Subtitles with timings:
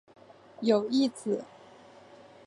[0.61, 1.45] 有一子。